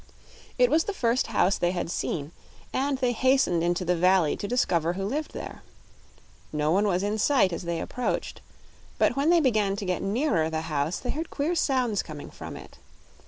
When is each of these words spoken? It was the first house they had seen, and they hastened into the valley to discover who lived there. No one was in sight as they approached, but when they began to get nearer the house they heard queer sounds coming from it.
It 0.57 0.71
was 0.71 0.85
the 0.85 0.95
first 0.95 1.27
house 1.27 1.59
they 1.59 1.73
had 1.73 1.91
seen, 1.91 2.31
and 2.73 2.97
they 2.97 3.11
hastened 3.11 3.63
into 3.63 3.85
the 3.85 3.95
valley 3.95 4.35
to 4.37 4.47
discover 4.47 4.93
who 4.93 5.05
lived 5.05 5.33
there. 5.33 5.61
No 6.51 6.71
one 6.71 6.87
was 6.87 7.03
in 7.03 7.19
sight 7.19 7.53
as 7.53 7.65
they 7.65 7.79
approached, 7.79 8.41
but 8.97 9.15
when 9.15 9.29
they 9.29 9.39
began 9.41 9.75
to 9.75 9.85
get 9.85 10.01
nearer 10.01 10.49
the 10.49 10.61
house 10.61 10.97
they 10.97 11.11
heard 11.11 11.29
queer 11.29 11.53
sounds 11.53 12.01
coming 12.01 12.31
from 12.31 12.57
it. 12.57 12.79